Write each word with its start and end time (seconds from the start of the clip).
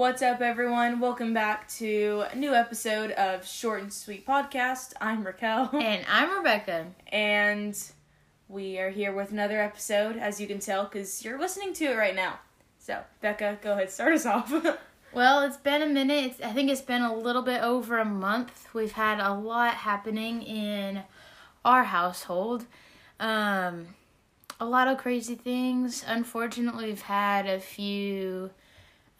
What's 0.00 0.22
up, 0.22 0.40
everyone? 0.40 0.98
Welcome 0.98 1.34
back 1.34 1.68
to 1.72 2.24
a 2.32 2.34
new 2.34 2.54
episode 2.54 3.10
of 3.10 3.46
Short 3.46 3.82
and 3.82 3.92
Sweet 3.92 4.26
Podcast. 4.26 4.94
I'm 4.98 5.24
Raquel, 5.24 5.68
And 5.74 6.06
I'm 6.08 6.38
Rebecca. 6.38 6.86
and 7.08 7.78
we 8.48 8.78
are 8.78 8.88
here 8.88 9.12
with 9.12 9.30
another 9.30 9.60
episode, 9.60 10.16
as 10.16 10.40
you 10.40 10.46
can 10.46 10.58
tell, 10.58 10.84
because 10.84 11.22
you're 11.22 11.38
listening 11.38 11.74
to 11.74 11.84
it 11.84 11.96
right 11.98 12.16
now. 12.16 12.38
So, 12.78 13.02
Becca, 13.20 13.58
go 13.60 13.72
ahead, 13.72 13.90
start 13.90 14.14
us 14.14 14.24
off. 14.24 14.50
Well, 15.12 15.42
it's 15.42 15.58
been 15.58 15.82
a 15.82 15.86
minute. 15.86 16.24
It's, 16.24 16.40
I 16.40 16.52
think 16.52 16.70
it's 16.70 16.80
been 16.80 17.02
a 17.02 17.14
little 17.14 17.42
bit 17.42 17.62
over 17.62 17.98
a 17.98 18.04
month. 18.06 18.68
We've 18.72 18.92
had 18.92 19.20
a 19.20 19.34
lot 19.34 19.74
happening 19.74 20.40
in 20.40 21.02
our 21.62 21.84
household. 21.84 22.64
Um, 23.18 23.88
a 24.58 24.64
lot 24.64 24.88
of 24.88 24.96
crazy 24.96 25.34
things. 25.34 26.02
Unfortunately, 26.06 26.86
we've 26.86 27.02
had 27.02 27.46
a 27.46 27.60
few 27.60 28.50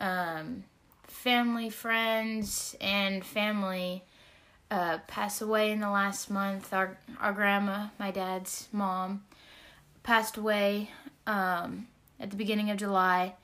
um, 0.01 0.65
family 1.11 1.69
friends 1.69 2.77
and 2.81 3.25
family 3.25 4.05
uh, 4.71 4.99
pass 5.07 5.43
away 5.43 5.71
in 5.71 5.81
the 5.81 5.91
last 5.91 6.31
month. 6.31 6.73
Our 6.73 6.97
our 7.21 7.33
grandma, 7.33 7.89
my 7.99 8.11
dad's 8.11 8.69
mom, 8.73 9.25
passed 10.03 10.37
away 10.37 10.91
um, 11.27 11.89
at 12.19 12.31
the 12.31 12.37
beginning 12.37 12.71
of 12.71 12.79
July, 12.79 13.35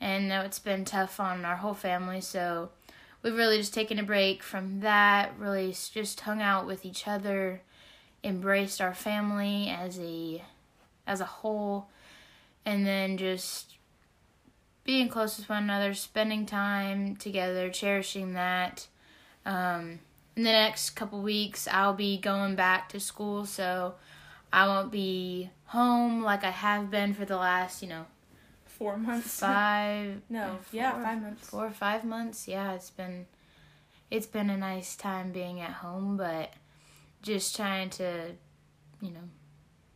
and 0.00 0.28
now 0.28 0.42
it's 0.42 0.60
been 0.60 0.84
tough 0.84 1.18
on 1.20 1.44
our 1.44 1.56
whole 1.56 1.74
family. 1.74 2.20
So 2.20 2.70
we've 3.22 3.36
really 3.36 3.58
just 3.58 3.74
taken 3.74 3.98
a 3.98 4.04
break 4.04 4.42
from 4.42 4.80
that. 4.80 5.32
Really 5.38 5.72
just 5.72 6.20
hung 6.20 6.40
out 6.40 6.66
with 6.66 6.86
each 6.86 7.08
other, 7.08 7.60
embraced 8.22 8.80
our 8.80 8.94
family 8.94 9.68
as 9.68 9.98
a 9.98 10.42
as 11.06 11.20
a 11.20 11.26
whole, 11.26 11.88
and 12.64 12.86
then 12.86 13.18
just 13.18 13.74
being 14.86 15.08
close 15.08 15.36
with 15.36 15.48
one 15.48 15.64
another, 15.64 15.92
spending 15.94 16.46
time 16.46 17.16
together, 17.16 17.68
cherishing 17.68 18.34
that. 18.34 18.86
Um, 19.44 19.98
in 20.36 20.44
the 20.44 20.52
next 20.52 20.90
couple 20.90 21.20
weeks, 21.20 21.66
I'll 21.68 21.92
be 21.94 22.18
going 22.18 22.54
back 22.54 22.88
to 22.90 23.00
school, 23.00 23.44
so 23.46 23.96
I 24.52 24.68
won't 24.68 24.92
be 24.92 25.50
home 25.66 26.22
like 26.22 26.44
I 26.44 26.50
have 26.50 26.90
been 26.90 27.14
for 27.14 27.24
the 27.24 27.36
last, 27.36 27.82
you 27.82 27.88
know, 27.88 28.06
Four 28.66 28.96
months. 28.96 29.40
five. 29.40 30.22
No, 30.28 30.42
uh, 30.42 30.56
yeah, 30.70 31.02
five 31.02 31.20
months. 31.20 31.48
Four 31.48 31.66
or 31.66 31.70
five 31.70 32.04
months. 32.04 32.46
Yeah, 32.46 32.74
it's 32.74 32.90
been, 32.90 33.26
it's 34.10 34.26
been 34.26 34.50
a 34.50 34.56
nice 34.56 34.94
time 34.94 35.32
being 35.32 35.60
at 35.60 35.70
home, 35.70 36.16
but 36.16 36.52
just 37.22 37.56
trying 37.56 37.90
to, 37.90 38.32
you 39.00 39.10
know, 39.10 39.28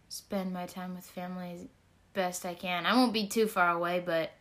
spend 0.08 0.52
my 0.52 0.66
time 0.66 0.96
with 0.96 1.05
family 1.05 1.52
as 1.55 1.66
best 2.12 2.44
I 2.44 2.55
can. 2.55 2.86
I 2.86 2.94
won't 2.96 3.12
be 3.12 3.28
too 3.28 3.46
far 3.46 3.70
away, 3.70 4.02
but 4.05 4.33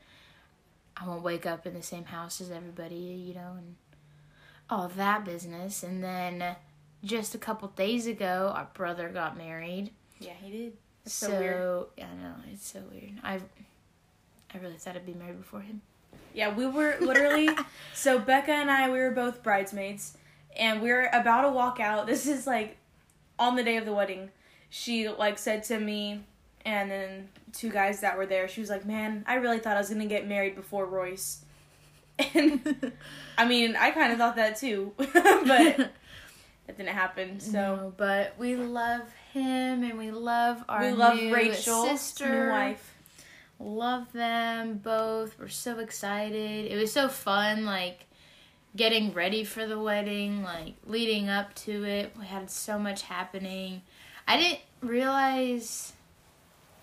I 1.02 1.08
won't 1.08 1.24
wake 1.24 1.46
up 1.46 1.66
in 1.66 1.74
the 1.74 1.84
same 1.84 2.06
house 2.06 2.42
as 2.42 2.52
everybody, 2.52 2.96
you 2.96 3.34
know, 3.34 3.54
and 3.58 3.76
all 4.70 4.90
that 4.90 5.24
business. 5.24 5.84
And 5.84 6.04
then 6.04 6.56
just 7.04 7.34
a 7.34 7.38
couple 7.38 7.70
days 7.70 8.06
ago, 8.06 8.52
our 8.56 8.68
brother 8.74 9.10
got 9.10 9.38
married. 9.38 9.92
Yeah, 10.20 10.34
he 10.42 10.52
did. 10.52 10.74
That's 11.04 11.16
so, 11.16 11.28
so 11.28 11.40
weird. 11.40 11.86
yeah, 11.98 12.08
I 12.12 12.22
know 12.22 12.36
it's 12.52 12.68
so 12.68 12.82
weird. 12.92 13.14
I, 13.24 13.40
I 14.54 14.58
really 14.58 14.76
thought 14.76 14.96
I'd 14.96 15.06
be 15.06 15.14
married 15.14 15.38
before 15.38 15.62
him. 15.62 15.82
Yeah, 16.34 16.54
we 16.54 16.66
were 16.66 16.98
literally. 17.00 17.50
so 17.94 18.20
Becca 18.20 18.52
and 18.52 18.70
I, 18.70 18.90
we 18.90 19.00
were 19.00 19.12
both 19.12 19.42
bridesmaids, 19.42 20.18
and 20.58 20.82
we 20.82 20.92
were 20.92 21.10
about 21.14 21.44
to 21.44 21.50
walk 21.50 21.80
out. 21.80 22.08
This 22.08 22.28
is 22.28 22.46
like 22.46 22.78
on 23.38 23.56
the 23.56 23.64
day 23.64 23.78
of 23.78 23.86
the 23.86 23.94
wedding. 23.94 24.30
She 24.70 25.08
like 25.08 25.38
said 25.38 25.64
to 25.66 25.80
me, 25.80 26.24
and 26.66 26.90
then 26.90 27.30
two 27.54 27.70
guys 27.70 28.02
that 28.02 28.18
were 28.18 28.26
there. 28.26 28.48
She 28.48 28.62
was 28.62 28.70
like, 28.70 28.86
"Man, 28.86 29.24
I 29.28 29.36
really 29.36 29.60
thought 29.60 29.76
I 29.76 29.80
was 29.80 29.90
gonna 29.90 30.06
get 30.06 30.28
married 30.28 30.56
before 30.56 30.86
Royce." 30.86 31.44
And 32.36 32.92
I 33.38 33.46
mean, 33.46 33.78
I 33.78 33.92
kind 33.92 34.12
of 34.12 34.18
thought 34.18 34.36
that 34.36 34.58
too, 34.58 34.94
but 34.98 35.08
that 35.48 35.92
didn't 36.68 36.88
happen. 36.88 37.40
So 37.40 37.52
No, 37.52 37.94
but 37.96 38.34
we 38.38 38.58
love 38.58 39.04
him 39.32 39.84
and 39.84 39.98
we 39.98 40.12
love 40.12 40.64
our 40.68 40.82
we 40.82 40.92
love 40.92 41.16
new 41.16 41.34
Rachel, 41.34 41.86
sister, 41.86 42.46
new 42.48 42.52
wife. 42.52 42.96
Love 43.58 44.12
them 44.14 44.78
both. 44.78 45.40
We're 45.40 45.48
so 45.48 45.80
excited. 45.80 46.72
It 46.72 46.76
was 46.76 46.92
so 46.92 47.08
fun, 47.08 47.66
like 47.66 48.06
getting 48.76 49.14
ready 49.14 49.44
for 49.44 49.66
the 49.66 49.80
wedding, 49.80 50.44
like 50.44 50.76
leading 50.86 51.30
up 51.30 51.54
to 51.56 51.84
it. 51.86 52.14
We 52.20 52.26
had 52.26 52.50
so 52.50 52.78
much 52.78 53.04
happening. 53.04 53.82
I 54.28 54.38
didn't 54.38 54.60
realize. 54.82 55.94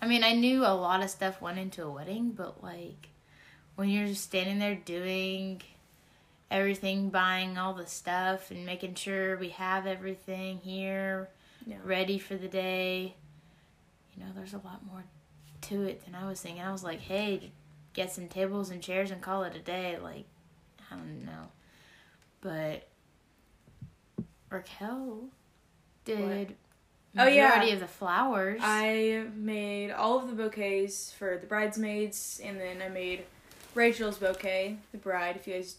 I 0.01 0.07
mean, 0.07 0.23
I 0.23 0.33
knew 0.33 0.63
a 0.63 0.73
lot 0.75 1.03
of 1.03 1.09
stuff 1.09 1.41
went 1.41 1.59
into 1.59 1.83
a 1.83 1.89
wedding, 1.89 2.31
but 2.31 2.63
like 2.63 3.09
when 3.75 3.89
you're 3.89 4.07
just 4.07 4.23
standing 4.23 4.59
there 4.59 4.75
doing 4.75 5.61
everything, 6.49 7.09
buying 7.09 7.57
all 7.57 7.73
the 7.73 7.87
stuff 7.87 8.51
and 8.51 8.65
making 8.65 8.95
sure 8.95 9.37
we 9.37 9.49
have 9.49 9.85
everything 9.85 10.59
here 10.59 11.29
ready 11.83 12.17
for 12.19 12.35
the 12.35 12.47
day. 12.47 13.15
You 14.15 14.23
know, 14.23 14.31
there's 14.35 14.53
a 14.53 14.61
lot 14.63 14.85
more 14.85 15.03
to 15.61 15.83
it 15.83 16.05
than 16.05 16.15
I 16.15 16.27
was 16.27 16.41
thinking. 16.41 16.61
I 16.61 16.71
was 16.71 16.83
like, 16.83 16.99
hey, 16.99 17.51
get 17.93 18.11
some 18.11 18.27
tables 18.27 18.69
and 18.69 18.81
chairs 18.81 19.11
and 19.11 19.21
call 19.21 19.43
it 19.43 19.55
a 19.55 19.59
day. 19.59 19.97
Like, 20.01 20.25
I 20.91 20.95
don't 20.95 21.25
know. 21.25 21.49
But 22.41 22.87
Raquel 24.49 25.25
did 26.05 26.55
Oh, 27.17 27.27
yeah. 27.27 27.61
of 27.63 27.79
the 27.79 27.87
flowers. 27.87 28.59
I 28.63 29.25
made 29.35 29.91
all 29.91 30.19
of 30.19 30.27
the 30.27 30.33
bouquets 30.33 31.11
for 31.11 31.37
the 31.37 31.47
bridesmaids, 31.47 32.39
and 32.43 32.59
then 32.59 32.81
I 32.81 32.89
made 32.89 33.23
Rachel's 33.73 34.17
bouquet, 34.17 34.77
the 34.91 34.97
bride. 34.97 35.35
If 35.35 35.47
you 35.47 35.53
guys 35.53 35.75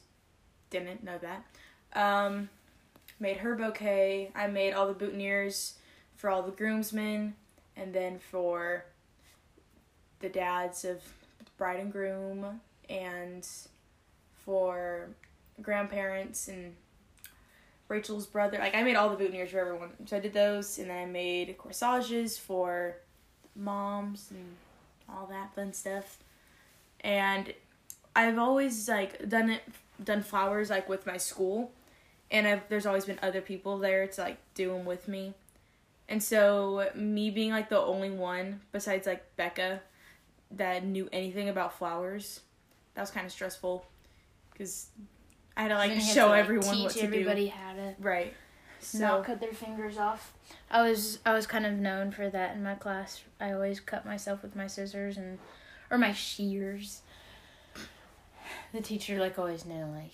didn't 0.71 1.03
know 1.03 1.19
that, 1.19 1.44
um, 1.98 2.48
made 3.21 3.38
her 3.38 3.54
bouquet. 3.54 4.31
I 4.34 4.47
made 4.47 4.72
all 4.72 4.93
the 4.93 4.94
boutonnieres 5.06 5.75
for 6.16 6.31
all 6.31 6.43
the 6.43 6.53
groomsmen, 6.53 7.34
and 7.77 7.94
then 7.94 8.19
for 8.19 8.84
the 10.21 10.28
dads 10.28 10.84
of 10.84 11.03
bride 11.56 11.81
and 11.81 11.93
groom, 11.93 12.60
and 12.88 13.47
for 14.44 15.09
grandparents 15.60 16.48
and 16.48 16.75
Rachel's 17.88 18.26
brother. 18.26 18.59
Like 18.59 18.75
I 18.75 18.82
made 18.82 18.97
all 18.97 19.15
the 19.15 19.22
boutonnieres 19.22 19.49
for 19.49 19.59
everyone. 19.59 19.91
So 20.06 20.19
I 20.19 20.21
did 20.21 20.34
those, 20.34 20.78
and 20.78 20.91
then 20.91 20.97
I 20.97 21.06
made 21.06 21.56
corsages 21.59 22.38
for 22.38 22.97
moms 23.56 24.31
and 24.31 24.56
all 25.09 25.26
that 25.26 25.54
fun 25.54 25.72
stuff. 25.72 26.19
And 27.00 27.53
I've 28.15 28.38
always 28.38 28.88
like 28.88 29.28
done 29.28 29.50
it, 29.50 29.62
done 30.03 30.22
flowers 30.22 30.71
like 30.71 30.88
with 30.88 31.06
my 31.06 31.16
school, 31.16 31.72
and 32.31 32.47
I've 32.47 32.69
there's 32.69 32.87
always 32.87 33.04
been 33.04 33.19
other 33.22 33.41
people 33.41 33.78
there 33.78 34.06
to 34.06 34.21
like 34.21 34.38
do 34.54 34.72
them 34.72 34.84
with 34.84 35.09
me. 35.09 35.34
And 36.09 36.22
so 36.22 36.88
me 36.94 37.31
being 37.31 37.50
like 37.50 37.69
the 37.69 37.78
only 37.78 38.10
one 38.10 38.60
besides 38.72 39.06
like 39.06 39.37
Becca 39.37 39.81
that 40.50 40.84
knew 40.84 41.09
anything 41.12 41.48
about 41.48 41.77
flowers, 41.77 42.41
that 42.94 43.03
was 43.03 43.10
kind 43.10 43.27
of 43.27 43.32
stressful 43.32 43.84
because 44.53 44.88
I 45.59 45.63
had 45.63 45.69
to 45.69 45.75
like 45.75 45.91
And 45.91 46.01
you 46.01 46.07
had 46.07 46.15
show 46.15 46.25
to, 46.27 46.31
like, 46.31 46.41
everyone 46.41 46.75
teach 46.75 46.85
what 46.85 46.93
to 46.93 47.03
everybody 47.03 47.47
do. 47.47 47.51
how 47.51 47.73
to 47.75 47.95
Right. 47.99 48.33
So 48.81 48.99
not 49.01 49.25
cut 49.25 49.41
their 49.41 49.53
fingers 49.53 49.99
off. 49.99 50.33
I 50.71 50.89
was 50.89 51.19
I 51.27 51.35
was 51.35 51.47
kind 51.49 51.67
of 51.67 51.73
known 51.73 52.13
for 52.13 52.31
that 52.31 52.55
in 52.55 52.63
my 52.63 52.77
class. 52.77 53.23
I 53.41 53.53
always 53.53 53.81
cut 53.81 54.07
myself 54.07 54.43
with 54.43 54.55
my 54.55 54.69
scissors 54.69 55.17
and 55.17 55.39
or 55.91 55.99
my 55.99 56.13
shears. 56.13 57.03
The 58.73 58.81
teacher 58.81 59.19
like 59.19 59.39
always 59.39 59.65
knew 59.65 59.85
like, 59.87 60.13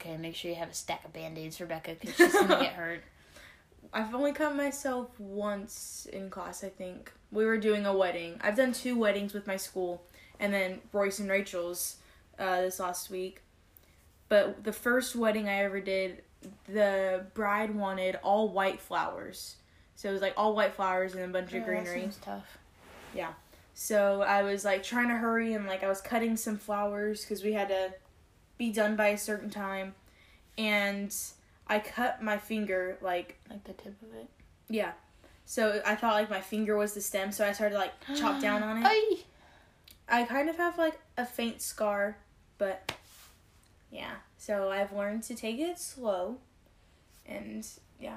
okay, 0.00 0.16
make 0.16 0.36
sure 0.36 0.50
you 0.50 0.56
have 0.56 0.70
a 0.70 0.74
stack 0.74 1.04
of 1.04 1.12
band-aids 1.12 1.60
Rebecca, 1.60 1.96
because 2.00 2.16
she's 2.16 2.32
gonna 2.32 2.60
get 2.60 2.74
hurt. 2.74 3.02
I've 3.92 4.14
only 4.14 4.32
cut 4.32 4.54
myself 4.56 5.18
once 5.18 6.06
in 6.12 6.30
class, 6.30 6.62
I 6.64 6.68
think. 6.68 7.12
We 7.32 7.44
were 7.46 7.58
doing 7.58 7.84
a 7.86 7.96
wedding. 7.96 8.38
I've 8.42 8.56
done 8.56 8.72
two 8.72 8.98
weddings 8.98 9.32
with 9.32 9.46
my 9.46 9.56
school, 9.56 10.02
and 10.38 10.52
then 10.52 10.80
Royce 10.92 11.18
and 11.18 11.28
Rachel's 11.30 11.96
uh, 12.38 12.62
this 12.62 12.78
last 12.80 13.10
week. 13.10 13.40
But 14.28 14.64
the 14.64 14.72
first 14.72 15.14
wedding 15.14 15.48
I 15.48 15.64
ever 15.64 15.80
did, 15.80 16.22
the 16.66 17.26
bride 17.34 17.74
wanted 17.74 18.16
all 18.22 18.48
white 18.48 18.80
flowers. 18.80 19.56
So 19.96 20.08
it 20.08 20.12
was 20.12 20.22
like 20.22 20.34
all 20.36 20.54
white 20.54 20.74
flowers 20.74 21.14
and 21.14 21.24
a 21.24 21.28
bunch 21.28 21.48
of 21.48 21.54
Yeah, 21.54 21.60
that 21.60 21.66
greenery. 21.66 22.00
seems 22.00 22.16
tough. 22.16 22.58
Yeah. 23.14 23.32
So 23.74 24.22
I 24.22 24.42
was 24.42 24.64
like 24.64 24.82
trying 24.82 25.08
to 25.08 25.14
hurry 25.14 25.54
and 25.54 25.66
like 25.66 25.82
I 25.82 25.88
was 25.88 26.00
cutting 26.00 26.36
some 26.36 26.58
flowers 26.58 27.22
because 27.22 27.42
we 27.44 27.52
had 27.52 27.68
to 27.68 27.92
be 28.58 28.72
done 28.72 28.96
by 28.96 29.08
a 29.08 29.18
certain 29.18 29.50
time. 29.50 29.94
And 30.58 31.14
I 31.66 31.78
cut 31.80 32.22
my 32.22 32.38
finger 32.38 32.98
like 33.00 33.38
Like 33.50 33.64
the 33.64 33.72
tip 33.72 33.94
of 34.02 34.14
it. 34.14 34.28
Yeah. 34.68 34.92
So 35.44 35.82
I 35.84 35.94
thought 35.94 36.14
like 36.14 36.30
my 36.30 36.40
finger 36.40 36.76
was 36.76 36.94
the 36.94 37.00
stem, 37.00 37.30
so 37.32 37.46
I 37.46 37.52
started 37.52 37.76
like 37.76 37.92
chop 38.16 38.40
down 38.40 38.62
on 38.64 38.78
it. 38.78 38.86
Ay! 38.86 39.18
I 40.08 40.24
kind 40.24 40.48
of 40.48 40.56
have 40.56 40.78
like 40.78 40.98
a 41.16 41.24
faint 41.26 41.60
scar, 41.62 42.16
but 42.58 42.92
yeah. 43.94 44.10
So 44.36 44.70
I've 44.70 44.92
learned 44.92 45.22
to 45.24 45.34
take 45.34 45.58
it 45.58 45.78
slow, 45.78 46.36
and 47.26 47.66
yeah, 47.98 48.16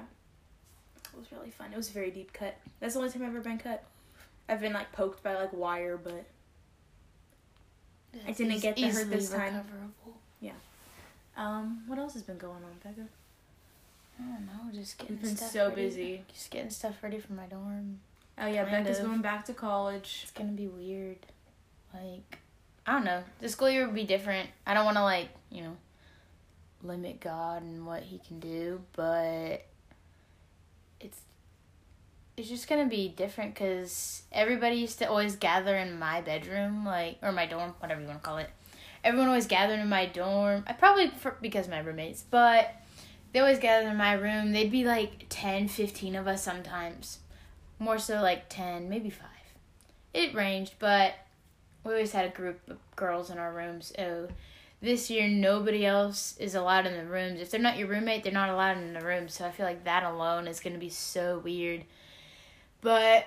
it 1.12 1.18
was 1.18 1.32
really 1.32 1.50
fun. 1.50 1.68
It 1.72 1.76
was 1.76 1.88
a 1.88 1.92
very 1.92 2.10
deep 2.10 2.32
cut. 2.34 2.58
That's 2.80 2.94
the 2.94 3.00
only 3.00 3.10
time 3.12 3.22
I've 3.22 3.28
ever 3.28 3.40
been 3.40 3.58
cut. 3.58 3.84
I've 4.48 4.60
been 4.60 4.72
like 4.74 4.92
poked 4.92 5.22
by 5.22 5.34
like 5.36 5.52
wire, 5.52 5.96
but 5.96 6.24
I 8.26 8.32
didn't 8.32 8.60
get 8.60 8.76
the 8.76 8.88
hurt 8.88 9.08
this 9.08 9.30
time. 9.30 9.54
recoverable. 9.54 9.94
Um, 11.38 11.84
what 11.86 12.00
else 12.00 12.14
has 12.14 12.24
been 12.24 12.36
going 12.36 12.64
on, 12.64 12.72
Becca? 12.82 13.06
I 14.18 14.22
don't 14.22 14.46
know, 14.46 14.72
just 14.74 14.98
getting 14.98 15.14
We've 15.14 15.22
been 15.24 15.36
stuff 15.36 15.50
so 15.52 15.68
ready. 15.68 15.82
busy. 15.82 16.22
Just 16.34 16.50
getting 16.50 16.70
stuff 16.70 17.00
ready 17.00 17.20
for 17.20 17.32
my 17.34 17.46
dorm. 17.46 18.00
Oh 18.36 18.46
yeah, 18.46 18.64
Kind 18.64 18.84
Becca's 18.84 18.98
of. 18.98 19.06
going 19.06 19.22
back 19.22 19.44
to 19.44 19.52
college. 19.54 20.20
It's 20.24 20.32
gonna 20.32 20.50
be 20.50 20.66
weird. 20.66 21.18
Like, 21.94 22.40
I 22.88 22.92
don't 22.92 23.04
know. 23.04 23.22
The 23.40 23.50
school 23.50 23.68
year 23.68 23.84
would 23.84 23.94
be 23.94 24.04
different. 24.04 24.48
I 24.66 24.72
don't 24.72 24.86
want 24.86 24.96
to 24.96 25.02
like, 25.02 25.28
you 25.50 25.60
know, 25.60 25.76
limit 26.82 27.20
God 27.20 27.60
and 27.60 27.86
what 27.86 28.02
He 28.02 28.18
can 28.18 28.40
do, 28.40 28.80
but 28.96 29.66
it's 30.98 31.20
it's 32.38 32.48
just 32.48 32.66
gonna 32.66 32.86
be 32.86 33.10
different 33.10 33.52
because 33.52 34.22
everybody 34.32 34.76
used 34.76 35.00
to 35.00 35.04
always 35.04 35.36
gather 35.36 35.76
in 35.76 35.98
my 35.98 36.22
bedroom, 36.22 36.86
like 36.86 37.18
or 37.20 37.30
my 37.30 37.44
dorm, 37.44 37.74
whatever 37.80 38.00
you 38.00 38.06
want 38.06 38.22
to 38.22 38.26
call 38.26 38.38
it. 38.38 38.48
Everyone 39.04 39.28
always 39.28 39.46
gathered 39.46 39.80
in 39.80 39.88
my 39.90 40.06
dorm. 40.06 40.64
I 40.66 40.72
probably 40.72 41.10
for, 41.10 41.36
because 41.42 41.68
my 41.68 41.80
roommates, 41.80 42.22
but 42.22 42.74
they 43.34 43.40
always 43.40 43.58
gathered 43.58 43.90
in 43.90 43.98
my 43.98 44.14
room. 44.14 44.52
They'd 44.52 44.72
be 44.72 44.84
like 44.84 45.26
10, 45.28 45.68
15 45.68 46.16
of 46.16 46.26
us 46.26 46.42
sometimes. 46.42 47.18
More 47.78 47.98
so 47.98 48.22
like 48.22 48.48
10, 48.48 48.88
maybe 48.88 49.10
5. 49.10 49.26
It 50.14 50.34
ranged, 50.34 50.76
but 50.78 51.12
we 51.88 51.94
always 51.94 52.12
had 52.12 52.26
a 52.26 52.28
group 52.28 52.60
of 52.68 52.78
girls 52.96 53.30
in 53.30 53.38
our 53.38 53.52
rooms. 53.52 53.92
So 53.96 54.28
this 54.80 55.10
year, 55.10 55.26
nobody 55.28 55.84
else 55.84 56.36
is 56.38 56.54
allowed 56.54 56.86
in 56.86 56.96
the 56.96 57.04
rooms. 57.04 57.40
If 57.40 57.50
they're 57.50 57.60
not 57.60 57.78
your 57.78 57.88
roommate, 57.88 58.22
they're 58.22 58.32
not 58.32 58.50
allowed 58.50 58.78
in 58.78 58.92
the 58.92 59.00
room. 59.04 59.28
So 59.28 59.44
I 59.46 59.50
feel 59.50 59.66
like 59.66 59.84
that 59.84 60.04
alone 60.04 60.46
is 60.46 60.60
going 60.60 60.74
to 60.74 60.78
be 60.78 60.90
so 60.90 61.40
weird. 61.42 61.84
But 62.80 63.26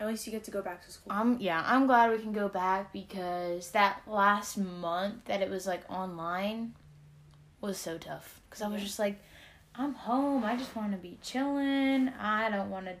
At 0.00 0.06
least 0.06 0.26
you 0.26 0.32
get 0.32 0.44
to 0.44 0.50
go 0.52 0.62
back 0.62 0.84
to 0.84 0.92
school. 0.92 1.12
I'm 1.12 1.40
yeah, 1.40 1.62
I'm 1.66 1.86
glad 1.88 2.10
we 2.12 2.18
can 2.18 2.32
go 2.32 2.48
back 2.48 2.92
because 2.92 3.70
that 3.72 4.02
last 4.06 4.56
month 4.56 5.24
that 5.24 5.42
it 5.42 5.50
was 5.50 5.66
like 5.66 5.82
online 5.90 6.74
was 7.60 7.78
so 7.78 7.98
tough. 7.98 8.40
Cause 8.50 8.62
I 8.62 8.68
was 8.68 8.80
just 8.82 8.98
like, 9.00 9.18
I'm 9.74 9.94
home. 9.94 10.44
I 10.44 10.56
just 10.56 10.74
want 10.76 10.92
to 10.92 10.98
be 10.98 11.18
chilling. 11.22 12.10
I 12.10 12.48
don't 12.48 12.70
want 12.70 12.86
to 12.86 12.94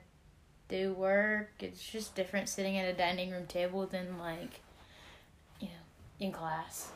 do 0.68 0.92
work. 0.92 1.50
It's 1.60 1.82
just 1.88 2.16
different 2.16 2.48
sitting 2.48 2.76
at 2.78 2.88
a 2.88 2.92
dining 2.92 3.30
room 3.30 3.46
table 3.46 3.86
than 3.86 4.18
like, 4.18 4.60
in 6.20 6.32
class. 6.32 6.90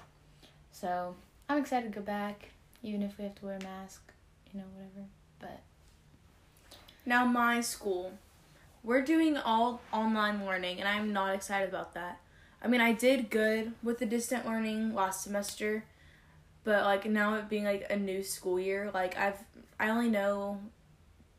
So 0.72 1.14
I'm 1.48 1.58
excited 1.58 1.92
to 1.92 1.98
go 1.98 2.04
back, 2.04 2.50
even 2.82 3.02
if 3.02 3.18
we 3.18 3.24
have 3.24 3.34
to 3.36 3.44
wear 3.46 3.56
a 3.56 3.62
mask. 3.64 4.12
You 4.52 4.60
know, 4.60 4.66
whatever. 4.74 5.06
But 5.40 5.60
Now 7.06 7.24
my 7.24 7.60
school, 7.60 8.12
we're 8.82 9.02
doing 9.02 9.36
all 9.36 9.80
online 9.92 10.44
learning, 10.44 10.78
and 10.80 10.88
I'm 10.88 11.12
not 11.12 11.34
excited 11.34 11.68
about 11.68 11.94
that. 11.94 12.20
I 12.62 12.68
mean, 12.68 12.80
I 12.80 12.92
did 12.92 13.30
good 13.30 13.72
with 13.82 13.98
the 13.98 14.06
distant 14.06 14.46
learning 14.46 14.94
last 14.94 15.22
semester, 15.24 15.84
but 16.64 16.84
like 16.84 17.06
now 17.06 17.34
it 17.34 17.48
being 17.48 17.64
like 17.64 17.86
a 17.90 17.96
new 17.96 18.22
school 18.22 18.58
year, 18.60 18.90
like 18.94 19.16
I've 19.16 19.38
I 19.80 19.88
only 19.88 20.08
know 20.08 20.60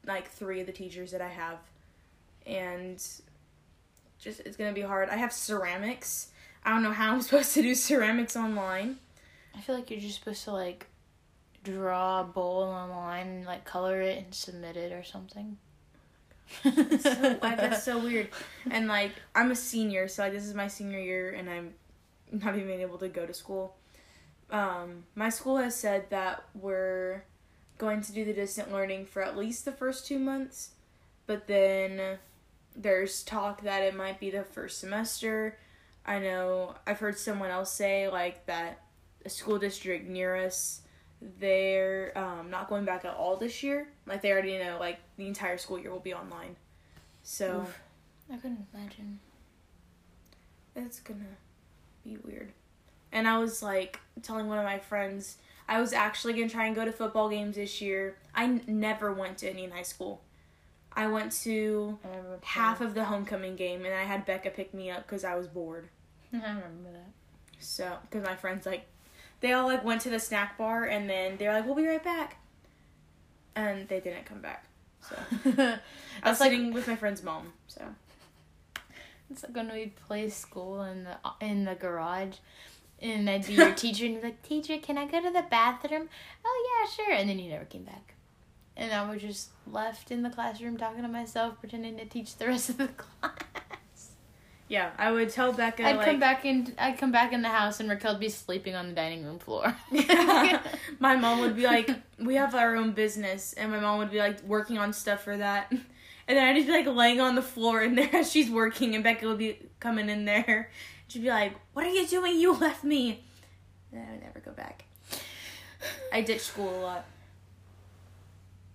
like 0.06 0.30
three 0.30 0.60
of 0.60 0.66
the 0.66 0.74
teachers 0.74 1.12
that 1.12 1.22
I 1.22 1.30
have, 1.30 1.60
and 2.46 2.98
just 4.20 4.40
it's 4.42 4.58
gonna 4.58 4.74
be 4.74 4.82
hard. 4.82 5.10
I 5.10 5.16
have 5.18 5.32
ceramics. 5.32 6.30
I 6.66 6.72
don't 6.72 6.84
know 6.84 6.92
how 6.92 7.14
I'm 7.14 7.22
supposed 7.24 7.54
to 7.56 7.62
do 7.62 7.76
ceramics 7.76 8.36
online. 8.36 8.98
I 9.56 9.62
feel 9.62 9.76
like 9.76 9.92
you're 9.92 10.00
just 10.00 10.20
supposed 10.20 10.44
to 10.46 10.52
like 10.52 10.88
draw 11.64 12.22
a 12.22 12.24
bowl 12.24 12.64
online 12.64 13.28
and 13.28 13.46
like 13.46 13.66
color 13.66 14.02
it 14.02 14.18
and 14.18 14.34
submit 14.34 14.76
it 14.76 14.92
or 14.92 15.04
something. 15.04 15.58
It's 16.66 17.04
so, 17.04 17.40
like, 17.42 17.58
that's 17.58 17.84
so 17.84 18.00
weird. 18.04 18.30
And 18.70 18.88
like 18.88 19.12
I'm 19.36 19.52
a 19.52 19.56
senior, 19.56 20.08
so 20.08 20.24
like 20.24 20.34
this 20.34 20.46
is 20.46 20.54
my 20.54 20.68
senior 20.68 21.00
year, 21.00 21.32
and 21.32 21.50
I'm 21.50 21.74
not 22.32 22.56
even 22.58 22.80
able 22.82 22.98
to 23.00 23.08
go 23.08 23.26
to 23.26 23.34
school. 23.34 23.76
Um, 24.50 25.06
my 25.16 25.30
school 25.30 25.58
has 25.58 25.76
said 25.76 26.10
that 26.10 26.44
we're 26.54 27.24
going 27.78 28.02
to 28.02 28.12
do 28.12 28.24
the 28.24 28.34
distant 28.34 28.72
learning 28.72 29.06
for 29.06 29.24
at 29.24 29.38
least 29.38 29.66
the 29.66 29.72
first 29.72 30.06
two 30.06 30.20
months, 30.20 30.72
but 31.26 31.48
then 31.48 32.18
there's 32.76 33.24
talk 33.24 33.62
that 33.62 33.82
it 33.82 33.96
might 33.96 34.20
be 34.20 34.30
the 34.30 34.44
first 34.44 34.80
semester. 34.80 35.58
I 36.06 36.20
know 36.20 36.76
I've 36.86 37.00
heard 37.00 37.18
someone 37.18 37.50
else 37.50 37.72
say 37.72 38.10
like 38.10 38.46
that 38.48 38.82
a 39.26 39.30
school 39.30 39.58
district 39.58 40.08
near 40.08 40.36
us 40.36 40.82
they're 41.40 42.12
um, 42.18 42.50
not 42.50 42.68
going 42.68 42.86
back 42.86 43.06
at 43.06 43.14
all 43.14 43.38
this 43.38 43.64
year. 43.64 43.88
Like 44.06 44.22
they 44.22 44.32
already 44.32 44.58
know 44.58 44.78
like 44.80 45.00
the 45.18 45.28
entire 45.28 45.58
school 45.58 45.80
year 45.80 45.92
will 45.92 46.00
be 46.00 46.14
online. 46.14 46.56
So 47.24 47.62
Oof. 47.62 47.80
I 48.32 48.38
couldn't 48.38 48.68
imagine. 48.74 49.20
it's 50.76 51.00
gonna 51.00 51.38
be 52.04 52.18
weird. 52.18 52.52
And 53.12 53.28
I 53.28 53.38
was 53.38 53.64
like 53.64 54.00
telling 54.22 54.48
one 54.48 54.58
of 54.58 54.66
my 54.66 54.80
friends 54.80 55.38
I 55.68 55.80
was 55.80 55.94
actually 55.94 56.34
gonna 56.34 56.50
try 56.50 56.66
and 56.66 56.76
go 56.76 56.84
to 56.84 56.92
football 56.92 57.30
games 57.30 57.56
this 57.56 57.82
year. 57.82 58.18
I 58.36 58.44
n- 58.44 58.64
never 58.68 59.14
went 59.14 59.38
to 59.40 59.50
any 59.50 59.64
in 59.64 59.72
high 59.72 59.84
school. 59.84 60.22
I 60.96 61.08
went 61.08 61.32
to 61.44 61.98
I 62.04 62.46
half 62.46 62.82
of 62.82 62.94
the 62.94 63.06
homecoming 63.06 63.56
game, 63.56 63.86
and 63.86 63.94
I 63.94 64.04
had 64.04 64.26
Becca 64.26 64.52
pick 64.52 64.74
me 64.74 64.92
up 64.92 65.04
because 65.04 65.24
I 65.24 65.36
was 65.36 65.48
bored. 65.48 65.90
I 66.34 66.38
remember 66.38 66.92
that. 66.92 67.12
So, 67.60 67.98
because 68.04 68.24
my 68.24 68.36
friends 68.36 68.66
like, 68.66 68.86
they 69.40 69.54
all 69.54 69.68
like 69.68 69.84
went 69.84 70.02
to 70.02 70.10
the 70.10 70.20
snack 70.20 70.58
bar, 70.58 70.86
and 70.86 71.10
then 71.10 71.38
they're 71.38 71.54
like, 71.54 71.66
"We'll 71.66 71.76
be 71.76 71.88
right 71.88 72.04
back," 72.04 72.38
and 73.56 73.88
they 73.88 74.00
didn't 74.00 74.26
come 74.26 74.42
back. 74.42 74.66
So 75.02 75.16
I 76.24 76.30
was 76.30 76.40
like 76.40 76.52
sitting 76.52 76.74
with 76.74 76.88
my 76.88 76.96
friend's 76.96 77.24
mom. 77.24 77.54
So 77.68 77.82
it's 79.30 79.44
like 79.44 79.56
when 79.56 79.72
we 79.72 79.94
play 80.08 80.30
school 80.30 80.84
in 80.84 81.04
the 81.04 81.18
in 81.42 81.66
the 81.66 81.76
garage, 81.76 82.38
and 83.02 83.30
I'd 83.30 83.48
be 83.48 83.54
your 83.54 83.72
teacher 83.76 84.06
and 84.06 84.22
be 84.22 84.28
like, 84.28 84.42
"Teacher, 84.44 84.78
can 84.78 84.98
I 84.98 85.06
go 85.06 85.22
to 85.22 85.32
the 85.32 85.46
bathroom?" 85.50 86.10
Oh 86.46 86.86
yeah, 86.86 86.90
sure. 86.92 87.14
And 87.14 87.30
then 87.30 87.40
you 87.40 87.50
never 87.50 87.66
came 87.66 87.84
back, 87.84 88.14
and 88.76 88.92
I 88.92 89.10
was 89.10 89.22
just 89.22 89.50
left 89.68 90.12
in 90.12 90.24
the 90.24 90.30
classroom 90.30 90.78
talking 90.78 91.04
to 91.04 91.08
myself, 91.08 91.60
pretending 91.60 91.98
to 91.98 92.06
teach 92.06 92.38
the 92.38 92.48
rest 92.48 92.70
of 92.70 92.78
the 92.78 92.88
class. 92.98 94.12
yeah, 94.68 94.92
I 94.98 95.12
would 95.12 95.30
tell 95.30 95.54
Becca 95.54 95.86
I'd 95.86 95.98
like, 95.98 96.06
come 96.06 96.20
back 96.20 96.46
in. 96.46 96.74
I'd 96.78 96.98
come 96.98 97.12
back 97.12 97.34
in 97.34 97.42
the 97.42 97.50
house, 97.50 97.80
and 97.80 97.90
Raquel'd 97.90 98.20
be 98.20 98.30
sleeping 98.30 98.76
on 98.76 98.88
the 98.88 98.94
dining 98.94 99.24
room 99.24 99.40
floor. 99.40 99.76
my 101.00 101.16
mom 101.16 101.42
would 101.42 101.56
be 101.56 101.64
like, 101.64 101.90
"We 102.18 102.36
have 102.36 102.56
our 102.56 102.76
own 102.76 102.94
business," 102.94 103.54
and 103.54 103.72
my 103.72 103.80
mom 103.80 104.00
would 104.00 104.12
be 104.12 104.20
like 104.20 104.42
working 104.44 104.78
on 104.78 104.94
stuff 104.94 105.24
for 105.24 105.38
that. 105.38 105.72
And 105.72 106.38
then 106.38 106.48
I'd 106.48 106.56
just 106.56 106.68
be 106.68 106.74
like 106.74 106.88
laying 106.88 107.22
on 107.22 107.36
the 107.36 107.42
floor 107.42 107.82
in 107.82 107.96
there 107.96 108.16
as 108.16 108.32
she's 108.32 108.50
working, 108.50 108.96
and 108.96 109.04
Becca 109.04 109.28
would 109.28 109.38
be 109.38 109.60
coming 109.80 110.10
in 110.10 110.26
there. 110.26 110.72
She'd 111.08 111.22
be 111.22 111.30
like, 111.30 111.54
"What 111.74 111.86
are 111.86 111.92
you 111.92 112.08
doing? 112.08 112.40
You 112.40 112.54
left 112.54 112.84
me." 112.84 113.24
And 113.92 114.02
I 114.08 114.12
would 114.12 114.24
never 114.24 114.40
go 114.40 114.52
back. 114.52 114.86
I 116.12 116.22
ditched 116.22 116.46
school 116.46 116.74
a 116.74 116.82
lot 116.82 117.06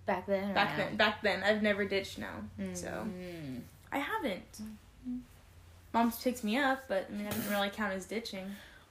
back 0.09 0.25
then. 0.27 0.51
or 0.51 0.53
back 0.53 0.77
now? 0.77 0.83
then. 0.85 0.95
Back 0.97 1.21
then, 1.23 1.43
I've 1.43 1.61
never 1.61 1.85
ditched 1.85 2.17
now, 2.17 2.35
so 2.73 2.87
Mm. 2.87 3.61
I 3.91 3.99
haven't. 3.99 4.61
Mom 5.93 6.11
picks 6.11 6.43
me 6.43 6.57
up, 6.57 6.83
but 6.87 7.07
I 7.09 7.13
mean 7.13 7.23
that 7.25 7.33
doesn't 7.35 7.51
really 7.51 7.69
count 7.69 7.93
as 7.93 8.05
ditching. 8.05 8.45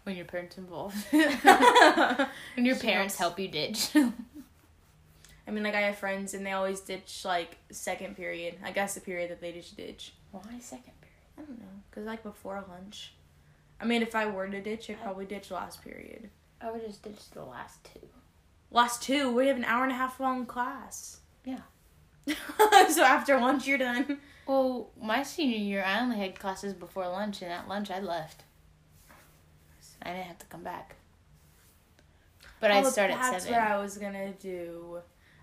when 0.05 0.17
your 0.17 0.25
parents 0.25 0.57
involved. 0.59 0.97
I 1.13 2.29
when 2.57 2.65
your 2.65 2.75
She 2.77 2.83
parents 2.87 3.17
helps. 3.17 3.37
help 3.37 3.39
you 3.39 3.49
ditch. 3.49 3.91
I 5.47 5.51
mean, 5.51 5.63
like 5.65 5.75
I 5.75 5.81
have 5.83 5.97
friends 5.97 6.35
and 6.35 6.45
they 6.45 6.53
always 6.53 6.81
ditch 6.81 7.25
like 7.25 7.57
second 7.71 8.17
period. 8.17 8.55
I 8.65 8.71
guess 8.73 8.95
the 8.95 9.01
period 9.01 9.31
that 9.31 9.41
they 9.41 9.53
just 9.53 9.77
ditch. 9.77 10.13
Why 10.33 10.43
second 10.61 10.93
period? 11.01 11.15
I 11.39 11.41
don't 11.43 11.59
know, 11.59 11.67
cause 11.93 12.05
like 12.05 12.23
before 12.23 12.63
lunch. 12.69 13.13
I 13.81 13.85
mean, 13.85 14.03
if 14.03 14.15
I 14.17 14.27
were 14.27 14.49
to 14.49 14.61
ditch, 14.61 14.91
I'd 14.91 15.01
probably 15.03 15.25
ditch 15.25 15.51
last 15.53 15.83
period. 15.85 16.31
I 16.61 16.71
would 16.73 16.85
just 16.85 17.03
ditch 17.05 17.31
the 17.33 17.45
last 17.45 17.85
two. 17.85 18.01
Last 18.71 19.03
two, 19.03 19.31
we 19.35 19.47
have 19.49 19.57
an 19.57 19.65
hour 19.65 19.83
and 19.85 19.93
a 19.93 19.97
half 19.97 20.21
long 20.21 20.45
class. 20.47 21.21
Yeah. 21.45 21.61
so 22.91 23.03
after 23.03 23.39
lunch, 23.41 23.67
you're 23.67 23.79
done. 23.79 24.19
Well, 24.47 24.91
my 25.01 25.23
senior 25.23 25.57
year, 25.59 25.83
I 25.85 26.01
only 26.01 26.19
had 26.19 26.39
classes 26.39 26.75
before 26.75 27.07
lunch, 27.09 27.43
and 27.43 27.51
at 27.53 27.69
lunch 27.69 27.91
I 27.91 28.01
left. 28.01 28.45
I 30.03 30.11
didn't 30.11 30.27
have 30.27 30.39
to 30.39 30.47
come 30.47 30.63
back. 30.63 30.97
But 32.61 32.71
I 32.71 32.81
Oh, 32.81 32.89
start 32.89 33.11
at 33.11 33.19
That's 33.21 33.45
seven. 33.45 33.61
what 33.61 33.71
I 33.71 33.79
was 33.79 33.97
gonna 33.99 34.33
do. 34.33 35.01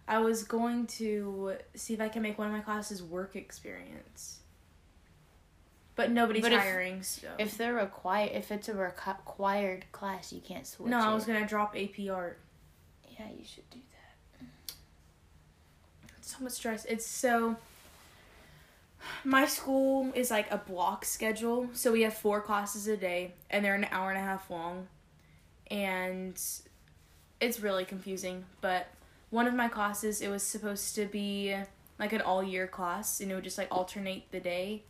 I 0.07 0.19
was 0.19 0.43
going 0.43 0.85
to 0.87 1.55
see 1.73 1.93
if 1.95 2.01
I 2.01 2.09
can 2.09 2.21
make 2.21 2.37
one 2.37 2.47
of 2.47 2.53
my 2.53 2.59
classes 2.59 3.01
work 3.01 3.35
experience. 3.35 4.39
But 5.95 6.11
nobody's 6.11 6.43
But 6.43 6.51
if- 6.53 6.61
hiring, 6.61 7.01
so. 7.03 7.27
If 7.39 7.57
they're 7.57 7.73
required, 7.73 8.31
if 8.33 8.51
it's 8.51 8.69
a 8.69 8.73
requ- 8.73 9.17
required 9.17 9.85
class, 9.91 10.31
you 10.33 10.41
can't 10.41 10.67
switch. 10.67 10.89
no, 10.91 10.99
I 10.99 11.11
it. 11.11 11.15
was 11.15 11.25
gonna 11.25 11.47
drop 11.47 11.75
AP 11.75 12.09
art. 12.09 12.39
Yeah, 13.17 13.27
you 13.37 13.45
should 13.45 13.69
do 13.69 13.79
that. 13.79 14.45
so 16.21 16.43
much 16.43 16.53
stress. 16.53 16.85
It's 16.85 17.05
so. 17.05 17.55
My 19.23 19.45
school 19.45 20.11
is 20.15 20.31
like 20.31 20.51
a 20.51 20.57
block 20.57 21.05
schedule, 21.05 21.69
so 21.73 21.91
we 21.91 22.01
have 22.01 22.13
four 22.15 22.41
classes 22.41 22.87
a 22.87 22.97
day, 22.97 23.33
and 23.49 23.63
they're 23.63 23.75
an 23.75 23.87
hour 23.91 24.09
and 24.09 24.17
a 24.17 24.21
half 24.21 24.49
long, 24.49 24.87
and 25.69 26.41
it's 27.39 27.59
really 27.59 27.85
confusing. 27.85 28.45
But 28.61 28.87
one 29.29 29.47
of 29.47 29.53
my 29.53 29.67
classes, 29.67 30.21
it 30.21 30.29
was 30.29 30.43
supposed 30.43 30.95
to 30.95 31.05
be 31.05 31.55
like 31.99 32.13
an 32.13 32.21
all 32.21 32.43
year 32.43 32.67
class, 32.67 33.21
and 33.21 33.31
it 33.31 33.35
would 33.35 33.43
just 33.43 33.57
like 33.57 33.67
alternate 33.71 34.31
the 34.31 34.39
day. 34.39 34.83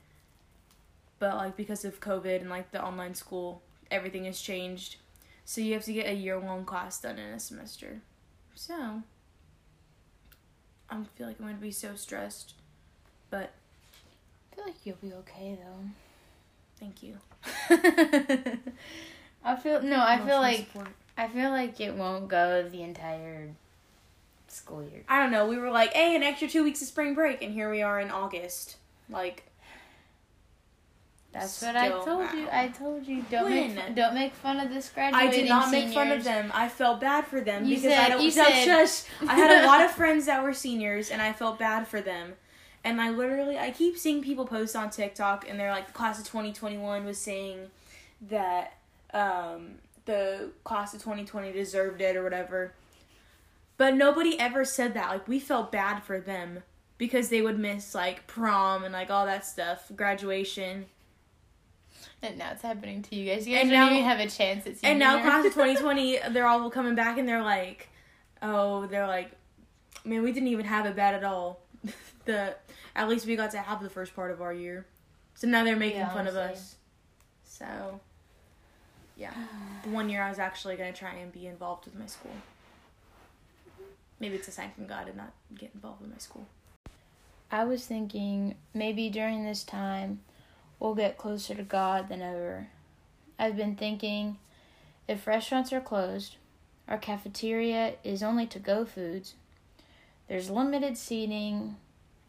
But 1.20 1.36
like 1.36 1.58
because 1.58 1.86
of 1.86 2.00
COVID 2.00 2.41
and 2.41 2.50
like 2.50 2.72
the 2.72 2.84
online 2.84 3.15
school, 3.15 3.62
everything 3.91 4.25
has 4.25 4.39
changed. 4.39 4.98
So 5.44 5.62
you 5.62 5.74
have 5.74 5.84
to 5.86 5.94
get 5.94 6.08
a 6.08 6.13
year 6.13 6.39
long 6.39 6.65
class 6.65 7.00
done 7.00 7.20
in 7.20 7.34
a 7.34 7.39
semester. 7.39 8.01
So 8.55 9.03
I 10.89 10.95
feel 11.15 11.27
like 11.27 11.39
I'm 11.39 11.45
gonna 11.45 11.57
be 11.57 11.71
so 11.71 11.95
stressed. 11.95 12.53
But 13.29 13.51
I 14.51 14.55
feel 14.55 14.65
like 14.65 14.85
you'll 14.85 14.97
be 15.01 15.13
okay 15.13 15.57
though. 15.62 15.89
thank 16.79 17.03
you. 17.03 17.17
I 19.43 19.55
feel 19.55 19.81
no, 19.81 20.01
I 20.01 20.17
feel 20.25 20.39
like 20.39 20.57
support. 20.57 20.88
I 21.17 21.27
feel 21.27 21.51
like 21.51 21.79
it 21.79 21.93
won't 21.95 22.27
go 22.27 22.67
the 22.67 22.81
entire 22.81 23.50
school 24.47 24.83
year. 24.83 25.03
I 25.07 25.21
don't 25.21 25.31
know. 25.31 25.47
We 25.47 25.57
were 25.57 25.69
like, 25.69 25.93
hey, 25.93 26.15
an 26.15 26.24
extra 26.24 26.47
two 26.47 26.63
weeks 26.63 26.81
of 26.81 26.88
spring 26.88 27.13
break, 27.13 27.41
and 27.41 27.53
here 27.53 27.69
we 27.69 27.81
are 27.81 28.00
in 28.00 28.09
August. 28.09 28.77
Like, 29.09 29.43
That's 31.39 31.62
what 31.62 31.75
I 31.75 31.89
told 31.89 32.32
you. 32.34 32.48
I 32.51 32.70
told 32.70 33.06
you 33.06 33.24
don't 33.30 33.50
make 33.50 33.68
When? 33.75 33.77
fun, 33.77 33.94
don't 33.96 34.13
make 34.13 34.34
fun 34.34 34.60
of 34.60 34.70
this 34.74 34.89
graduating. 34.89 35.27
I 35.30 35.32
did 35.32 35.50
not 35.50 35.70
make 35.70 35.94
fun 35.94 36.12
of 36.12 36.24
them. 36.24 36.50
I 36.54 36.70
felt 36.70 37.01
bad 37.01 37.25
for 37.27 37.42
them 37.42 37.65
You 37.65 37.75
because 37.75 37.92
I 37.92 37.96
said- 37.96 38.08
don't. 38.10 38.24
you 38.24 38.32
shush, 38.32 38.48
said- 38.63 38.65
shush. 38.65 39.30
I 39.30 39.36
had 39.36 39.63
a 39.63 39.68
lot 39.68 39.82
of 39.82 39.92
friends 40.01 40.25
that 40.27 40.42
were 40.44 40.54
seniors, 40.54 41.10
and 41.12 41.22
I 41.22 41.34
felt 41.34 41.60
bad 41.60 41.88
for 41.88 42.00
them. 42.00 42.34
And 42.86 43.01
I 43.01 43.10
literally, 43.10 43.58
I 43.58 43.72
keep 43.72 43.98
seeing 43.98 44.22
people 44.24 44.46
post 44.46 44.75
on 44.75 44.89
TikTok, 44.92 45.50
and 45.50 45.60
they're 45.60 45.72
like, 45.72 45.88
the 45.88 45.94
class 45.94 46.20
of 46.20 46.25
2021 46.25 47.04
was 47.04 47.18
saying 47.18 47.68
that 48.30 48.77
um, 49.13 49.75
the 50.06 50.51
class 50.63 50.94
of 50.94 51.01
2020 51.01 51.51
deserved 51.51 52.00
it 52.00 52.15
or 52.15 52.24
whatever. 52.24 52.74
But 53.77 53.96
nobody 53.96 54.39
ever 54.39 54.63
said 54.63 54.94
that. 54.94 55.10
Like, 55.10 55.27
we 55.27 55.39
felt 55.39 55.72
bad 55.72 56.01
for 56.04 56.20
them 56.20 56.63
because 56.98 57.27
they 57.30 57.42
would 57.42 57.60
miss, 57.60 57.94
like, 57.94 58.25
prom 58.25 58.84
and, 58.86 58.94
like, 58.94 59.10
all 59.10 59.25
that 59.25 59.46
stuff, 59.46 59.92
graduation. 59.96 60.86
And 62.25 62.38
now 62.39 62.51
it's 62.51 62.62
happening 62.62 63.01
to 63.03 63.15
you 63.15 63.32
guys. 63.32 63.48
You 63.48 63.55
guys 63.55 63.63
And 63.63 63.72
don't 63.72 63.79
now- 63.88 63.91
even 63.94 64.03
have 64.05 64.20
a 64.20 64.27
chance 64.29 64.65
at 64.65 64.77
senior 64.77 64.91
And 64.91 65.00
now 65.00 65.15
year. 65.15 65.24
class 65.25 65.46
of 65.46 65.53
2020, 65.53 66.20
they're 66.32 66.48
all 66.48 66.70
coming 66.70 66.96
back 66.96 67.17
and 67.17 67.27
they're 67.29 67.44
like, 67.44 67.89
oh, 68.41 68.88
they're 68.88 69.08
like, 69.08 69.32
man, 70.03 70.24
we 70.24 70.32
didn't 70.32 70.50
even 70.50 70.65
have 70.65 70.86
it 70.86 70.96
bad 70.96 71.13
at 71.15 71.24
all. 71.24 71.60
the 72.25 72.55
at 72.96 73.08
least 73.10 73.25
we 73.27 73.36
got 73.36 73.51
to 73.51 73.60
have 73.60 73.82
the 73.84 73.89
first 73.89 74.15
part 74.15 74.32
of 74.32 74.41
our 74.41 74.53
year. 74.53 74.86
So 75.36 75.48
now 75.48 75.63
they're 75.63 75.75
making 75.75 76.00
Yeah, 76.00 76.13
fun 76.13 76.27
of 76.27 76.36
us. 76.36 76.75
So, 77.44 78.00
yeah, 79.17 79.34
the 79.84 79.89
one 79.89 80.10
year 80.10 80.22
I 80.24 80.29
was 80.29 80.39
actually 80.39 80.75
gonna 80.77 80.94
try 80.94 81.13
and 81.13 81.32
be 81.32 81.46
involved 81.48 81.86
with 81.86 81.96
my 81.96 82.05
school. 82.05 82.32
Maybe 84.20 84.36
it's 84.36 84.48
a 84.48 84.51
sign 84.51 84.72
from 84.74 84.88
God 84.88 85.08
to 85.08 85.15
not 85.15 85.32
get 85.58 85.72
involved 85.74 86.01
with 86.01 86.10
my 86.12 86.17
school. 86.17 86.46
I 87.51 87.63
was 87.65 87.86
thinking 87.86 88.55
maybe 88.74 89.10
during 89.10 89.46
this 89.46 89.63
time 89.63 90.22
we'll 90.79 90.96
get 90.96 91.17
closer 91.17 91.55
to 91.55 91.63
God 91.63 92.10
than 92.10 92.22
ever. 92.22 92.67
I've 93.38 93.58
been 93.58 93.75
thinking 93.75 94.38
if 95.08 95.27
restaurants 95.27 95.74
are 95.74 95.82
closed, 95.82 96.38
our 96.88 96.98
cafeteria 96.98 97.96
is 98.03 98.24
only 98.24 98.46
to 98.48 98.60
go 98.60 98.86
foods, 98.86 99.36
there's 100.27 100.50
limited 100.50 100.98
seating 100.98 101.75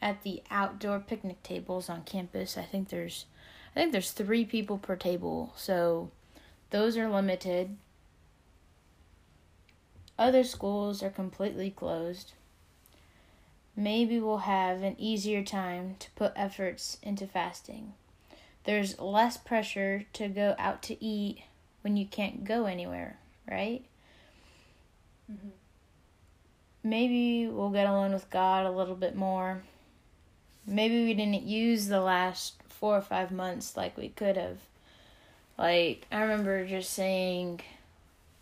at 0.02 0.22
the 0.22 0.42
outdoor 0.50 1.00
picnic 1.00 1.42
tables 1.42 1.88
on 1.88 2.02
campus. 2.04 2.58
I 2.58 2.62
think 2.62 2.88
there's 2.88 3.26
I 3.74 3.80
think 3.80 3.92
there's 3.92 4.12
3 4.12 4.46
people 4.46 4.78
per 4.78 4.96
table. 4.96 5.52
So 5.54 6.10
those 6.70 6.96
are 6.96 7.10
limited. 7.10 7.76
Other 10.18 10.44
schools 10.44 11.02
are 11.02 11.10
completely 11.10 11.70
closed 11.70 12.32
maybe 13.76 14.18
we'll 14.18 14.38
have 14.38 14.82
an 14.82 14.96
easier 14.98 15.42
time 15.44 15.96
to 15.98 16.10
put 16.12 16.32
efforts 16.34 16.98
into 17.02 17.26
fasting. 17.26 17.92
There's 18.66 18.98
less 18.98 19.36
pressure 19.36 20.04
to 20.14 20.28
go 20.28 20.54
out 20.58 20.82
to 20.84 21.02
eat 21.02 21.42
when 21.82 21.96
you 21.96 22.04
can't 22.04 22.44
go 22.44 22.66
anywhere, 22.66 23.18
right? 23.48 23.84
Mhm. 25.30 25.52
Maybe 26.82 27.48
we'll 27.48 27.70
get 27.70 27.86
alone 27.86 28.12
with 28.12 28.28
God 28.30 28.66
a 28.66 28.70
little 28.70 28.94
bit 28.94 29.16
more. 29.16 29.62
Maybe 30.66 31.04
we 31.04 31.14
didn't 31.14 31.44
use 31.44 31.86
the 31.86 32.00
last 32.00 32.62
four 32.68 32.96
or 32.96 33.02
five 33.02 33.30
months 33.30 33.76
like 33.76 33.96
we 33.96 34.08
could 34.08 34.36
have. 34.36 34.58
Like 35.56 36.06
I 36.10 36.20
remember 36.20 36.66
just 36.66 36.90
saying 36.90 37.62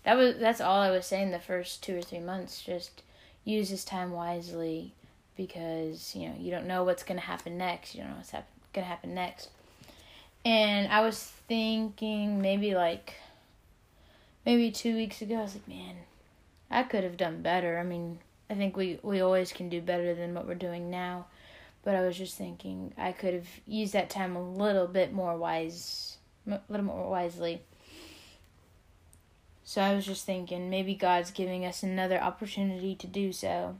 that 0.04 0.16
was 0.16 0.36
that's 0.38 0.60
all 0.60 0.80
I 0.80 0.90
was 0.90 1.06
saying 1.06 1.30
the 1.30 1.38
first 1.38 1.82
two 1.82 1.98
or 1.98 2.02
three 2.02 2.20
months. 2.20 2.62
Just 2.62 3.02
use 3.44 3.70
this 3.70 3.84
time 3.84 4.10
wisely 4.12 4.92
because 5.36 6.14
you 6.14 6.28
know 6.28 6.34
you 6.38 6.50
don't 6.50 6.66
know 6.66 6.82
what's 6.84 7.02
going 7.02 7.18
to 7.18 7.26
happen 7.26 7.58
next 7.58 7.94
you 7.94 8.00
don't 8.00 8.10
know 8.10 8.16
what's 8.16 8.30
hap- 8.30 8.48
going 8.72 8.84
to 8.84 8.88
happen 8.88 9.14
next 9.14 9.48
and 10.44 10.88
i 10.92 11.00
was 11.00 11.18
thinking 11.48 12.40
maybe 12.40 12.74
like 12.74 13.14
maybe 14.44 14.70
two 14.70 14.94
weeks 14.94 15.22
ago 15.22 15.36
i 15.36 15.42
was 15.42 15.54
like 15.54 15.68
man 15.68 15.96
i 16.70 16.82
could 16.82 17.04
have 17.04 17.16
done 17.16 17.42
better. 17.42 17.78
I 17.78 17.82
mean 17.82 18.18
i 18.50 18.54
think 18.54 18.76
we 18.76 18.98
we 19.02 19.20
always 19.20 19.52
can 19.52 19.68
do 19.68 19.80
better 19.80 20.14
than 20.14 20.34
what 20.34 20.46
we're 20.46 20.54
doing 20.54 20.90
now. 20.90 21.26
But 21.82 21.94
i 21.94 22.00
was 22.00 22.16
just 22.16 22.36
thinking 22.36 22.92
i 22.96 23.12
could 23.12 23.34
have 23.34 23.48
used 23.66 23.92
that 23.92 24.10
time 24.10 24.36
a 24.36 24.42
little 24.42 24.86
bit 24.86 25.12
more 25.12 25.36
wise 25.36 26.18
a 26.46 26.60
little 26.68 26.86
more 26.86 27.08
wisely. 27.08 27.62
So 29.64 29.80
i 29.80 29.94
was 29.94 30.06
just 30.06 30.26
thinking 30.26 30.68
maybe 30.70 30.94
god's 30.94 31.30
giving 31.30 31.64
us 31.64 31.82
another 31.82 32.20
opportunity 32.20 32.94
to 32.96 33.06
do 33.06 33.32
so. 33.32 33.76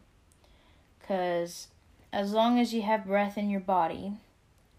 Because 1.01 1.69
as 2.13 2.33
long 2.33 2.59
as 2.59 2.73
you 2.73 2.83
have 2.83 3.07
breath 3.07 3.37
in 3.37 3.51
your 3.51 3.61
body, 3.61 4.13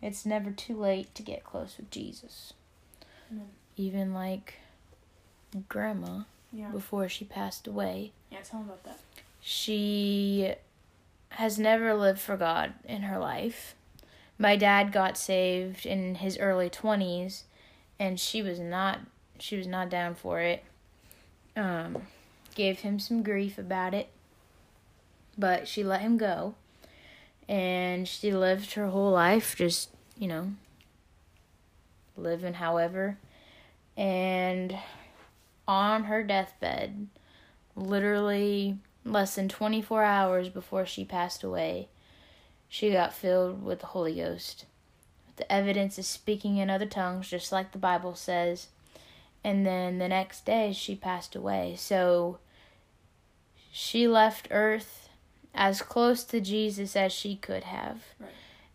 it's 0.01 0.25
never 0.25 0.51
too 0.51 0.75
late 0.79 1.13
to 1.15 1.23
get 1.23 1.43
close 1.43 1.77
with 1.77 1.89
Jesus. 1.91 2.53
Amen. 3.31 3.49
Even 3.77 4.13
like 4.13 4.55
grandma, 5.69 6.21
Yeah. 6.51 6.69
before 6.69 7.07
she 7.09 7.25
passed 7.25 7.67
away, 7.67 8.11
Yeah, 8.31 8.39
tell 8.41 8.59
them 8.59 8.69
about 8.69 8.83
that. 8.83 8.99
she 9.41 10.53
has 11.29 11.57
never 11.59 11.93
lived 11.93 12.19
for 12.19 12.37
God 12.37 12.73
in 12.85 13.03
her 13.03 13.17
life. 13.19 13.75
My 14.37 14.55
dad 14.55 14.91
got 14.91 15.17
saved 15.17 15.85
in 15.85 16.15
his 16.15 16.37
early 16.37 16.69
20s 16.69 17.43
and 17.99 18.19
she 18.19 18.41
was 18.41 18.59
not 18.59 18.99
she 19.39 19.57
was 19.57 19.67
not 19.67 19.89
down 19.89 20.15
for 20.15 20.39
it. 20.39 20.63
Um 21.55 22.03
gave 22.53 22.79
him 22.81 22.99
some 22.99 23.21
grief 23.23 23.57
about 23.57 23.93
it. 23.93 24.07
But 25.37 25.67
she 25.67 25.83
let 25.83 26.01
him 26.01 26.17
go. 26.17 26.55
And 27.47 28.07
she 28.07 28.31
lived 28.31 28.73
her 28.73 28.87
whole 28.87 29.11
life 29.11 29.55
just, 29.55 29.89
you 30.17 30.27
know, 30.27 30.53
living 32.17 32.55
however. 32.55 33.17
And 33.95 34.77
on 35.67 36.05
her 36.05 36.23
deathbed, 36.23 37.07
literally 37.75 38.77
less 39.03 39.35
than 39.35 39.47
24 39.47 40.03
hours 40.03 40.49
before 40.49 40.85
she 40.85 41.05
passed 41.05 41.43
away, 41.43 41.87
she 42.67 42.91
got 42.91 43.13
filled 43.13 43.63
with 43.63 43.79
the 43.79 43.87
Holy 43.87 44.15
Ghost. 44.15 44.65
The 45.35 45.51
evidence 45.51 45.99
is 45.99 46.07
speaking 46.07 46.57
in 46.57 46.69
other 46.69 46.85
tongues, 46.85 47.29
just 47.29 47.51
like 47.51 47.71
the 47.71 47.77
Bible 47.77 48.15
says. 48.15 48.67
And 49.43 49.65
then 49.65 49.99
the 49.99 50.07
next 50.07 50.45
day, 50.45 50.73
she 50.73 50.95
passed 50.95 51.35
away. 51.35 51.75
So 51.77 52.39
she 53.71 54.07
left 54.07 54.47
Earth 54.49 55.04
as 55.55 55.81
close 55.81 56.23
to 56.25 56.41
Jesus 56.41 56.95
as 56.95 57.11
she 57.11 57.35
could 57.35 57.63
have. 57.63 58.03
Right. 58.19 58.29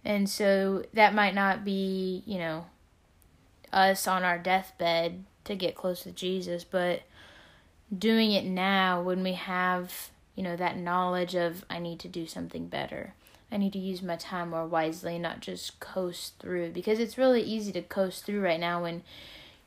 And 0.04 0.28
so 0.28 0.84
that 0.94 1.14
might 1.14 1.34
not 1.34 1.64
be, 1.64 2.22
you 2.26 2.38
know, 2.38 2.66
us 3.72 4.08
on 4.08 4.24
our 4.24 4.38
deathbed 4.38 5.24
to 5.44 5.54
get 5.54 5.74
close 5.74 6.02
to 6.02 6.10
Jesus, 6.10 6.64
but 6.64 7.02
doing 7.96 8.32
it 8.32 8.44
now 8.44 9.02
when 9.02 9.22
we 9.22 9.34
have, 9.34 10.10
you 10.34 10.42
know, 10.42 10.56
that 10.56 10.76
knowledge 10.76 11.34
of 11.34 11.64
I 11.68 11.78
need 11.78 12.00
to 12.00 12.08
do 12.08 12.26
something 12.26 12.66
better. 12.66 13.14
I 13.52 13.56
need 13.56 13.72
to 13.72 13.78
use 13.78 14.00
my 14.00 14.16
time 14.16 14.50
more 14.50 14.66
wisely, 14.66 15.18
not 15.18 15.40
just 15.40 15.80
coast 15.80 16.34
through 16.38 16.70
because 16.70 16.98
it's 16.98 17.18
really 17.18 17.42
easy 17.42 17.72
to 17.72 17.82
coast 17.82 18.24
through 18.24 18.42
right 18.42 18.60
now 18.60 18.82
when 18.82 19.02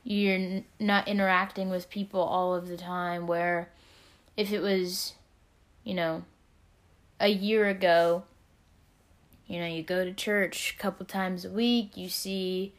you're 0.04 0.36
n- 0.36 0.66
not 0.80 1.08
interacting 1.08 1.70
with 1.70 1.90
people 1.90 2.22
all 2.22 2.56
of 2.56 2.70
the 2.70 2.78
time 2.78 3.28
where 3.28 3.70
if 4.38 4.52
it 4.52 4.62
was, 4.62 5.14
you 5.84 5.94
know, 5.94 6.24
a 7.20 7.30
year 7.30 7.68
ago, 7.68 8.24
you 9.48 9.60
know, 9.60 9.68
you 9.68 9.84
go 9.84 10.04
to 10.04 10.14
church 10.14 10.76
a 10.78 10.82
couple 10.82 11.06
times 11.06 11.46
a 11.46 11.50
week, 11.50 11.96
you 11.96 12.10
see 12.10 12.74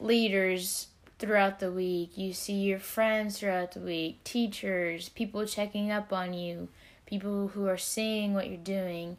leaders 0.00 0.88
throughout 1.18 1.58
the 1.58 1.70
week, 1.70 2.16
you 2.16 2.32
see 2.32 2.54
your 2.54 2.78
friends 2.78 3.38
throughout 3.38 3.72
the 3.72 3.80
week, 3.80 4.22
teachers, 4.24 5.08
people 5.08 5.44
checking 5.46 5.90
up 5.90 6.12
on 6.12 6.32
you, 6.32 6.68
people 7.06 7.48
who 7.48 7.66
are 7.66 7.76
seeing 7.76 8.34
what 8.34 8.48
you're 8.48 8.56
doing. 8.56 9.16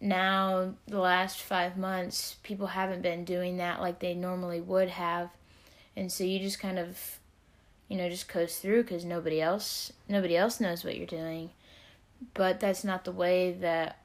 Now, 0.00 0.74
the 0.88 0.98
last 0.98 1.42
five 1.42 1.76
months, 1.76 2.36
people 2.42 2.68
haven't 2.68 3.02
been 3.02 3.24
doing 3.24 3.58
that 3.58 3.80
like 3.80 3.98
they 3.98 4.14
normally 4.14 4.60
would 4.60 4.88
have. 4.88 5.28
And 5.94 6.10
so 6.10 6.24
you 6.24 6.38
just 6.38 6.58
kind 6.58 6.78
of, 6.78 7.18
you 7.88 7.98
know, 7.98 8.08
just 8.08 8.28
coast 8.28 8.62
through 8.62 8.84
because 8.84 9.04
nobody 9.04 9.42
else, 9.42 9.92
nobody 10.08 10.36
else 10.36 10.58
knows 10.58 10.84
what 10.84 10.96
you're 10.96 11.06
doing. 11.06 11.50
But 12.34 12.60
that's 12.60 12.84
not 12.84 13.04
the 13.04 13.12
way 13.12 13.52
that 13.52 13.98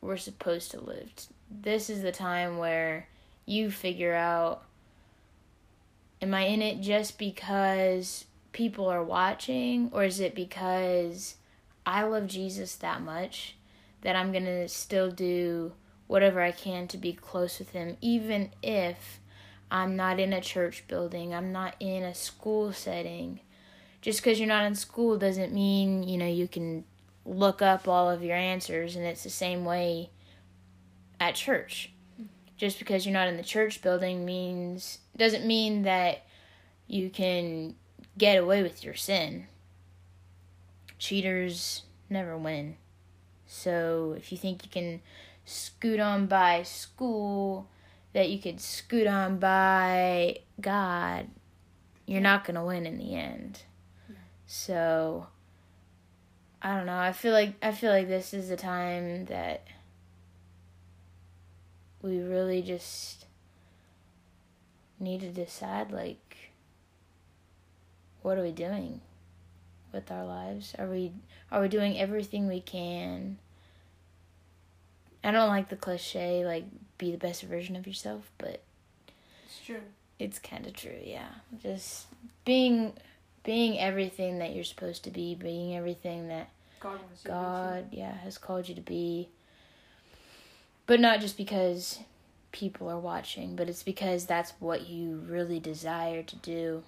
we're 0.00 0.16
supposed 0.16 0.70
to 0.72 0.80
live. 0.80 1.10
This 1.50 1.88
is 1.88 2.02
the 2.02 2.12
time 2.12 2.58
where 2.58 3.08
you 3.46 3.70
figure 3.70 4.14
out 4.14 4.64
am 6.20 6.34
I 6.34 6.42
in 6.42 6.62
it 6.62 6.80
just 6.80 7.18
because 7.18 8.26
people 8.52 8.86
are 8.86 9.02
watching 9.02 9.90
or 9.92 10.04
is 10.04 10.20
it 10.20 10.34
because 10.34 11.36
I 11.84 12.04
love 12.04 12.28
Jesus 12.28 12.76
that 12.76 13.02
much 13.02 13.56
that 14.02 14.14
I'm 14.14 14.30
going 14.30 14.44
to 14.44 14.68
still 14.68 15.10
do 15.10 15.72
whatever 16.06 16.40
I 16.40 16.52
can 16.52 16.86
to 16.88 16.98
be 16.98 17.12
close 17.12 17.58
with 17.58 17.70
him 17.70 17.96
even 18.00 18.50
if 18.62 19.20
I'm 19.72 19.96
not 19.96 20.20
in 20.20 20.34
a 20.34 20.40
church 20.42 20.84
building, 20.86 21.34
I'm 21.34 21.50
not 21.50 21.76
in 21.80 22.02
a 22.02 22.14
school 22.14 22.74
setting. 22.74 23.40
Just 24.02 24.20
because 24.20 24.38
you're 24.38 24.46
not 24.46 24.66
in 24.66 24.74
school 24.74 25.16
doesn't 25.16 25.54
mean, 25.54 26.02
you 26.02 26.18
know, 26.18 26.26
you 26.26 26.46
can 26.46 26.84
look 27.24 27.62
up 27.62 27.86
all 27.86 28.10
of 28.10 28.22
your 28.22 28.36
answers 28.36 28.96
and 28.96 29.04
it's 29.04 29.22
the 29.22 29.30
same 29.30 29.64
way 29.64 30.10
at 31.20 31.34
church. 31.34 31.92
Just 32.56 32.78
because 32.78 33.04
you're 33.04 33.12
not 33.12 33.28
in 33.28 33.36
the 33.36 33.42
church 33.42 33.82
building 33.82 34.24
means 34.24 34.98
doesn't 35.16 35.46
mean 35.46 35.82
that 35.82 36.24
you 36.86 37.10
can 37.10 37.74
get 38.18 38.36
away 38.36 38.62
with 38.62 38.84
your 38.84 38.94
sin. 38.94 39.46
Cheaters 40.98 41.82
never 42.08 42.36
win. 42.36 42.76
So 43.46 44.14
if 44.16 44.30
you 44.30 44.38
think 44.38 44.64
you 44.64 44.70
can 44.70 45.00
scoot 45.44 46.00
on 46.00 46.26
by 46.26 46.62
school, 46.62 47.68
that 48.12 48.30
you 48.30 48.38
could 48.38 48.60
scoot 48.60 49.06
on 49.06 49.38
by 49.38 50.38
God, 50.60 51.28
you're 52.06 52.20
not 52.20 52.44
going 52.44 52.54
to 52.56 52.64
win 52.64 52.86
in 52.86 52.98
the 52.98 53.14
end. 53.14 53.62
So 54.46 55.26
I 56.64 56.76
don't 56.76 56.86
know. 56.86 56.98
I 56.98 57.12
feel 57.12 57.32
like 57.32 57.54
I 57.60 57.72
feel 57.72 57.90
like 57.90 58.06
this 58.08 58.32
is 58.32 58.48
the 58.48 58.56
time 58.56 59.24
that 59.26 59.66
we 62.02 62.18
really 62.20 62.62
just 62.62 63.26
need 65.00 65.20
to 65.20 65.28
decide 65.30 65.90
like 65.90 66.36
what 68.22 68.38
are 68.38 68.42
we 68.42 68.52
doing 68.52 69.00
with 69.92 70.10
our 70.12 70.24
lives? 70.24 70.74
Are 70.78 70.86
we 70.86 71.12
are 71.50 71.60
we 71.60 71.68
doing 71.68 71.98
everything 71.98 72.46
we 72.46 72.60
can? 72.60 73.38
I 75.24 75.30
don't 75.32 75.48
like 75.48 75.68
the 75.68 75.76
cliche 75.76 76.44
like 76.46 76.64
be 76.98 77.10
the 77.10 77.18
best 77.18 77.42
version 77.42 77.74
of 77.74 77.86
yourself, 77.88 78.30
but 78.38 78.62
It's 79.46 79.58
true. 79.66 79.80
it's 80.20 80.38
kind 80.38 80.66
of 80.66 80.74
true, 80.74 80.98
yeah. 81.04 81.28
Just 81.60 82.06
being 82.44 82.92
being 83.44 83.78
everything 83.78 84.38
that 84.38 84.54
you're 84.54 84.64
supposed 84.64 85.04
to 85.04 85.10
be, 85.10 85.34
being 85.34 85.76
everything 85.76 86.28
that 86.28 86.48
God 86.80 87.00
wants 87.02 87.24
you 87.24 87.28
to 87.30 87.36
God, 87.36 87.86
yeah, 87.90 88.16
has 88.18 88.38
called 88.38 88.68
you 88.68 88.74
to 88.74 88.80
be. 88.80 89.28
But 90.86 91.00
not 91.00 91.20
just 91.20 91.36
because 91.36 92.00
people 92.50 92.88
are 92.90 92.98
watching, 92.98 93.56
but 93.56 93.68
it's 93.68 93.82
because 93.82 94.26
that's 94.26 94.52
what 94.58 94.88
you 94.88 95.22
really 95.26 95.58
desire 95.58 96.22
to 96.22 96.36
do. 96.36 96.82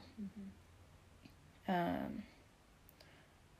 Um, 1.66 2.24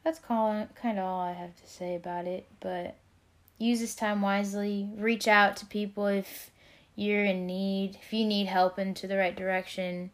that's 0.05 0.19
kind 0.19 0.69
of 0.85 0.99
all 0.99 1.21
I 1.21 1.33
have 1.33 1.57
to 1.57 1.67
say 1.67 1.95
about 1.95 2.27
it. 2.27 2.47
But 2.61 2.97
use 3.59 3.81
this 3.81 3.95
time 3.95 4.21
wisely. 4.21 4.89
Reach 4.97 5.27
out 5.27 5.57
to 5.59 5.67
people 5.67 6.07
if 6.07 6.51
you're 6.95 7.25
in 7.25 7.47
need. 7.47 7.97
If 8.03 8.13
you 8.13 8.25
need 8.27 8.47
help 8.47 8.79
into 8.79 9.07
the 9.07 9.17
right 9.17 9.35
direction, 9.35 10.11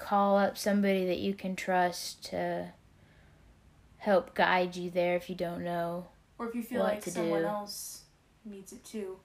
call 0.00 0.36
up 0.38 0.56
somebody 0.56 1.06
that 1.06 1.18
you 1.18 1.34
can 1.34 1.54
trust 1.54 2.24
to 2.30 2.72
help 3.98 4.34
guide 4.34 4.74
you 4.76 4.90
there 4.90 5.14
if 5.16 5.28
you 5.28 5.36
don't 5.36 5.62
know. 5.62 6.06
Or 6.38 6.48
if 6.48 6.54
you 6.54 6.62
feel 6.62 6.80
like 6.82 7.02
someone 7.04 7.42
do. 7.42 7.46
else 7.46 8.02
needs 8.44 8.72
it 8.72 8.82
too. 8.84 9.18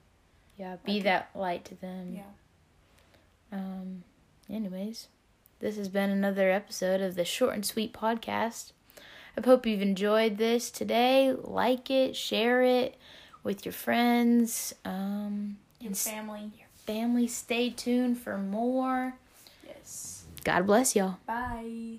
Yeah, 0.58 0.76
be 0.84 0.92
Okay. 0.92 1.00
that 1.02 1.30
light 1.34 1.64
to 1.66 1.74
them. 1.74 2.14
Yeah. 2.14 2.22
Um, 3.52 4.04
anyways, 4.50 5.08
this 5.60 5.76
has 5.76 5.88
been 5.88 6.10
another 6.10 6.50
episode 6.50 7.00
of 7.00 7.14
the 7.14 7.24
Short 7.24 7.54
and 7.54 7.64
Sweet 7.64 7.92
podcast. 7.92 8.72
I 9.38 9.46
hope 9.46 9.66
you've 9.66 9.82
enjoyed 9.82 10.36
this 10.38 10.70
today. 10.70 11.32
Like 11.32 11.90
it, 11.90 12.16
share 12.16 12.62
it 12.62 12.96
with 13.42 13.64
your 13.64 13.72
friends, 13.72 14.74
um, 14.84 15.58
Your 15.80 15.88
and 15.88 15.96
family. 15.98 16.52
family. 16.74 17.26
Stay 17.28 17.70
tuned 17.70 18.18
for 18.18 18.36
more. 18.38 19.14
God 20.46 20.64
bless 20.64 20.94
y'all. 20.94 21.18
Bye. 21.26 21.98